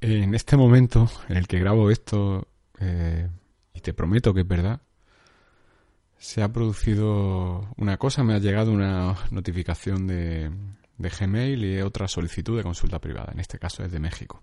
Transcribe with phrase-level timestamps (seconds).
[0.00, 2.46] En este momento en el que grabo esto,
[2.80, 3.28] eh,
[3.74, 4.80] y te prometo que es verdad,
[6.18, 10.50] se ha producido una cosa, me ha llegado una notificación de,
[10.98, 14.42] de Gmail y otra solicitud de consulta privada, en este caso es de México.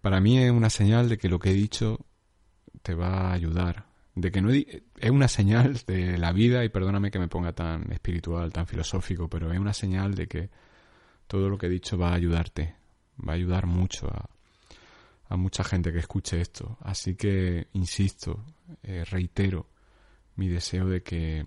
[0.00, 2.06] Para mí es una señal de que lo que he dicho
[2.82, 7.10] te va a ayudar, de que no es una señal de la vida y perdóname
[7.10, 10.50] que me ponga tan espiritual, tan filosófico, pero es una señal de que
[11.26, 12.74] todo lo que he dicho va a ayudarte,
[13.26, 14.28] va a ayudar mucho a,
[15.36, 16.76] mucha gente que escuche esto.
[16.80, 18.44] Así que insisto,
[18.82, 19.68] eh, reitero
[20.36, 21.46] mi deseo de que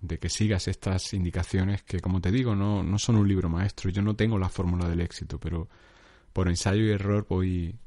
[0.00, 3.90] de que sigas estas indicaciones que, como te digo, no, no son un libro maestro.
[3.90, 5.68] Yo no tengo la fórmula del éxito, pero
[6.34, 7.78] por ensayo y error voy,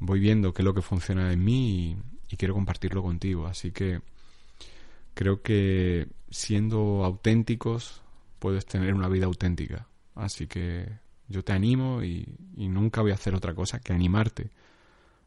[0.00, 1.96] voy viendo qué es lo que funciona en mí
[2.28, 3.46] y, quiero compartirlo contigo.
[3.46, 4.00] Así que
[5.14, 8.02] creo que siendo auténticos
[8.40, 9.86] puedes tener una vida auténtica.
[10.14, 10.88] Así que
[11.28, 14.50] yo te animo y, nunca voy a hacer otra cosa que animarte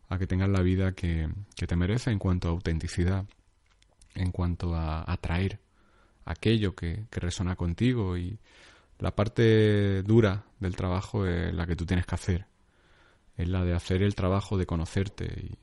[0.10, 3.26] a que tengas la vida que, te merece en cuanto a autenticidad,
[4.16, 5.60] en cuanto a atraer
[6.26, 8.38] aquello que, que resuena contigo y
[8.99, 12.46] la parte dura del trabajo es la que tú tienes que hacer.
[13.38, 15.57] Es la de hacer el trabajo de conocerte y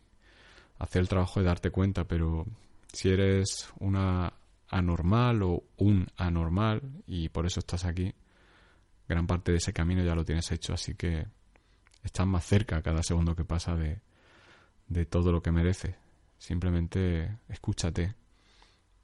[0.78, 2.46] hacer el trabajo de darte cuenta, pero
[2.92, 4.32] si eres una
[4.68, 8.14] anormal o un anormal y por eso estás aquí,
[9.08, 11.26] gran parte de ese camino ya lo tienes hecho, así que
[12.02, 14.00] estás más cerca cada segundo que pasa de,
[14.88, 15.94] de todo lo que mereces.
[16.38, 18.14] Simplemente escúchate,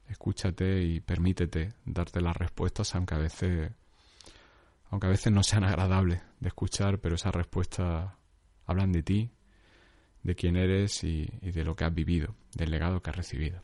[0.07, 3.71] escúchate y permítete darte las respuestas, aunque a veces,
[4.89, 8.11] aunque a veces no sean agradables de escuchar, pero esas respuestas
[8.65, 9.31] hablan de ti,
[10.23, 13.61] de quién eres y, de lo que has vivido, del legado que has recibido.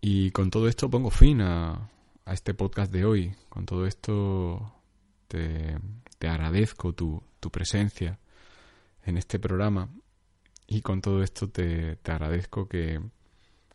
[0.00, 1.90] Y con todo esto pongo fin a,
[2.24, 3.34] a este podcast de hoy.
[3.48, 4.73] Con todo esto
[6.18, 8.18] te, agradezco tu, tu, presencia
[9.04, 9.90] en este programa
[10.66, 13.00] y con todo esto te, te agradezco que,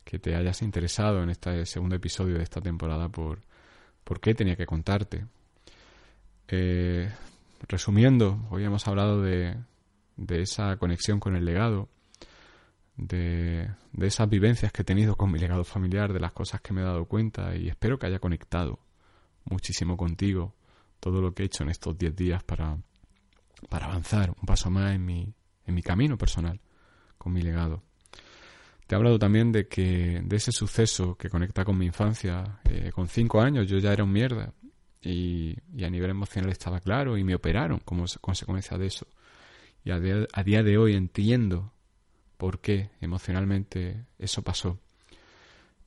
[0.04, 3.42] que te hayas interesado en este segundo episodio de esta temporada por,
[4.04, 5.28] por qué tenía que contarte.
[6.48, 7.12] Eh,
[7.68, 9.56] resumiendo, hoy hemos hablado de,
[10.18, 11.90] de esa conexión con el legado,
[12.98, 16.74] de, de, esas vivencias que he tenido con mi legado familiar, de las cosas que
[16.74, 18.80] me he dado cuenta y espero que haya conectado
[19.46, 20.54] muchísimo contigo
[21.00, 22.78] todo lo que he hecho en estos 10 días para,
[23.70, 25.34] para avanzar un paso más en mi,
[25.66, 26.60] en mi camino personal
[27.18, 27.84] con mi legado.
[28.90, 32.60] Te he hablado también de que de ese suceso que conecta con mi infancia.
[32.64, 34.52] Eh, con cinco años yo ya era un mierda
[35.00, 39.06] y, a nivel emocional estaba claro y me operaron como consecuencia de eso.
[39.84, 41.72] Y a día, de hoy entiendo
[42.38, 44.80] por qué emocionalmente eso pasó.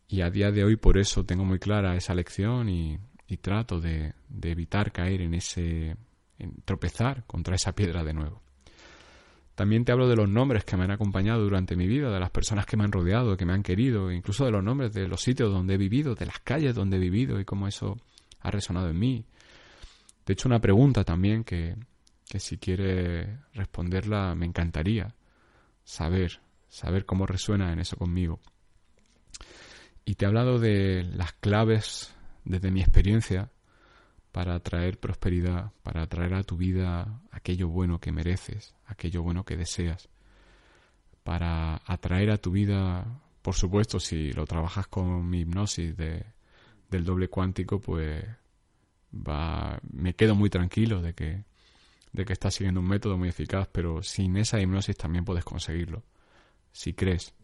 [0.07, 2.99] Y a día de hoy por eso tengo muy clara esa lección y,
[3.37, 5.97] trato de, evitar caer en ese,
[6.65, 8.43] tropezar contra esa piedra de nuevo.
[9.55, 12.31] También te hablo de los nombres que me han acompañado durante mi vida, de las
[12.31, 15.21] personas que me han rodeado, que me han querido, incluso de los nombres de los
[15.21, 17.99] sitios donde he vivido, de las calles donde he vivido y cómo eso
[18.41, 19.27] ha resonado en mí.
[20.25, 21.77] De hecho, una pregunta también que,
[22.27, 25.15] que si quiere responderla me encantaría
[25.85, 28.41] saber, saber cómo resuena en eso conmigo.
[30.05, 32.15] Y te he hablado de las claves
[32.45, 33.51] desde mi experiencia
[34.33, 39.57] para traer prosperidad, para traer a tu vida aquello bueno que mereces, aquello bueno que
[39.57, 40.09] deseas,
[41.23, 46.25] para atraer a tu vida, por supuesto, si lo trabajas con mi hipnosis de,
[46.91, 48.25] del doble cuántico, pues
[49.15, 51.45] va, me quedo muy tranquilo de que,
[52.13, 56.03] de que estás siguiendo un método muy eficaz, pero sin esa hipnosis también puedes conseguirlo.
[56.73, 57.35] Si crees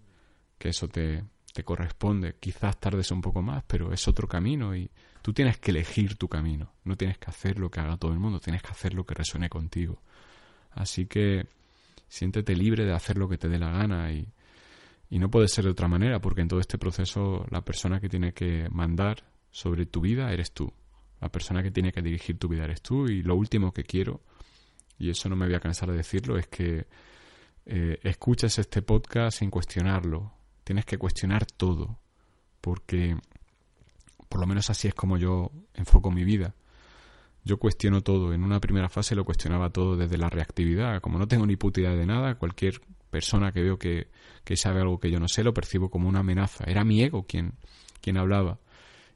[0.59, 1.23] que eso te,
[1.59, 4.89] te corresponde, quizás tardes un poco más, pero es otro camino y
[5.23, 8.19] Tú tienes que elegir tu camino, no tienes que hacer lo que haga todo el
[8.19, 10.01] mundo, tienes que hacer lo que resuene contigo.
[10.71, 11.47] Así que
[12.09, 14.27] siéntete libre de hacer lo que te dé la gana y,
[15.11, 18.09] y no puede ser de otra manera, porque en todo este proceso la persona que
[18.09, 20.73] tiene que mandar sobre tu vida eres tú.
[21.21, 24.23] La persona que tiene que dirigir tu vida eres tú y lo último que quiero,
[24.99, 26.87] y eso no me voy a cansar de decirlo, es que
[27.67, 30.38] eh, escuches este podcast sin cuestionarlo.
[30.69, 31.99] Tienes que cuestionar todo,
[32.61, 33.17] porque
[34.29, 36.55] por lo menos así es como yo enfoco mi vida.
[37.43, 38.35] Yo cuestiono todo.
[38.35, 41.01] En una primera fase lo cuestionaba todo desde la reactividad.
[41.01, 44.09] Como no tengo ni puta idea de nada, cualquier persona que veo que,
[44.45, 46.65] que sabe algo que yo no sé lo percibo como una amenaza.
[46.65, 47.55] Era mi ego quien,
[48.03, 48.59] quien hablaba.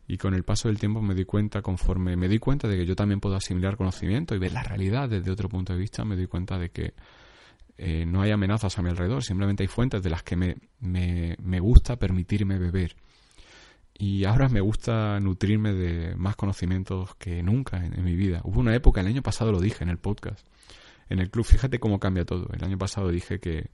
[0.08, 2.86] Y con el paso del tiempo me di cuenta, conforme me di cuenta de que
[2.86, 6.16] yo también puedo asimilar conocimiento y ver la realidad desde otro punto de vista, me
[6.16, 6.94] di cuenta de que
[7.84, 11.36] eh, no hay amenazas a mi alrededor, simplemente hay fuentes de las que me, me,
[11.42, 12.94] me gusta permitirme beber.
[13.98, 18.40] Y ahora me gusta nutrirme de más conocimientos que nunca en, mi vida.
[18.44, 20.46] Hubo una época, el año pasado lo dije en el podcast,
[21.08, 22.48] en el club, fíjate cómo cambia todo.
[22.52, 23.70] El año pasado dije que,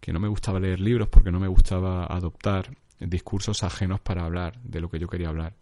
[0.00, 4.60] que no me gustaba leer libros porque no me gustaba adoptar discursos ajenos para hablar
[4.64, 5.54] de lo que yo quería hablar.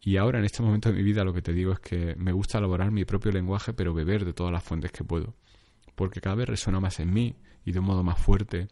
[0.00, 2.30] Y ahora, en este momento de mi vida, lo que te digo es que me
[2.30, 5.34] gusta elaborar mi propio lenguaje, pero beber de todas las fuentes que puedo.
[6.00, 8.68] Porque cada vez resuena más en mí y de un modo más fuerte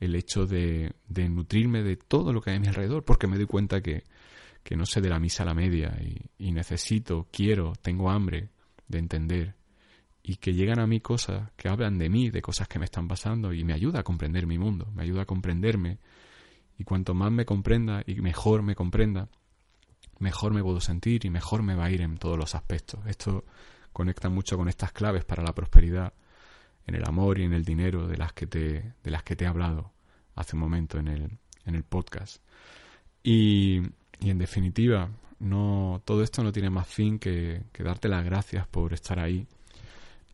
[0.00, 3.38] el hecho de, de nutrirme de todo lo que hay a mi alrededor, porque me
[3.38, 4.04] doy cuenta que,
[4.62, 5.98] que no sé de la misa a la media
[6.38, 8.50] y, necesito, quiero, tengo hambre
[8.86, 9.54] de entender
[10.22, 13.08] y que llegan a mí cosas que hablan de mí, de cosas que me están
[13.08, 15.96] pasando y me ayuda a comprender mi mundo, me ayuda a comprenderme
[16.76, 19.30] y cuanto más me comprenda y mejor me comprenda,
[20.18, 23.00] mejor me puedo sentir y mejor me va a ir en todos los aspectos.
[23.06, 23.46] Esto
[23.90, 26.12] conecta mucho con estas claves para la prosperidad
[26.88, 29.44] en el amor y en el dinero de las que te, de las que te
[29.44, 29.92] he hablado
[30.34, 32.42] hace un momento en el, en el podcast.
[33.22, 33.82] Y,
[34.20, 38.66] y en definitiva, no, todo esto no tiene más fin que, que darte las gracias
[38.66, 39.46] por estar ahí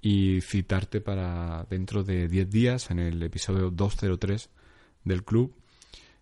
[0.01, 4.49] y citarte para dentro de 10 días en el episodio 203
[5.05, 5.55] del club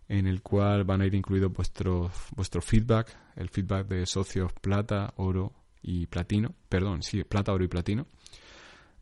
[0.07, 5.13] en el cual van a ir incluidos vuestro, vuestro feedback, el feedback de socios plata,
[5.17, 8.07] oro y platino, perdón, sí, plata, oro y platino,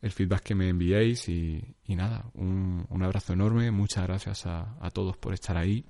[0.01, 4.89] el feedback que me enviéis y, nada, un, un, abrazo enorme, muchas gracias a, a,
[4.89, 5.86] todos por estar ahí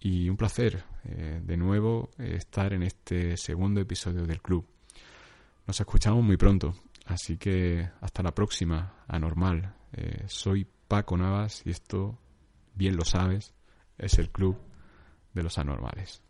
[0.00, 4.66] y un placer eh, de nuevo estar en este segundo episodio del club.
[5.66, 6.74] Nos escuchamos muy pronto,
[7.06, 9.74] así que hasta la próxima, anormal.
[9.92, 12.18] Eh, soy Paco Navas y esto,
[12.74, 13.54] bien lo sabes,
[13.98, 14.58] es el club
[15.34, 16.22] de los anormales.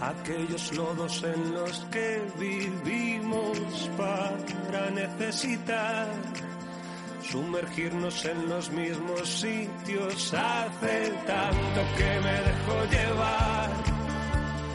[0.00, 6.08] Aquellos lodos en los que vivimos para necesitar
[7.22, 10.34] sumergirnos en los mismos sitios.
[10.34, 13.70] Hace tanto que me dejo llevar.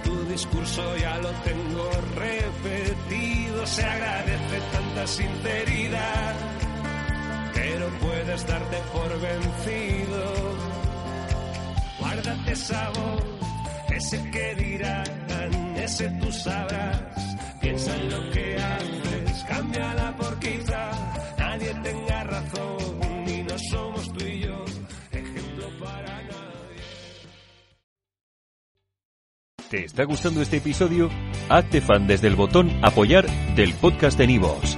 [0.03, 6.35] Tu discurso ya lo tengo repetido, se agradece tanta sinceridad,
[7.53, 10.55] pero puedes darte por vencido.
[11.99, 13.34] Guárdate esa voz
[13.95, 17.01] ese que dirán, ese tú sabrás.
[17.61, 20.91] Piensa en lo que haces, cámbiala por quizá
[21.37, 24.65] nadie tenga razón, ni no somos tú y yo,
[25.11, 26.81] ejemplo para nadie.
[29.69, 31.09] ¿Te está gustando este episodio?
[31.49, 33.25] Hazte fan desde el botón apoyar
[33.55, 34.77] del podcast de Nivos.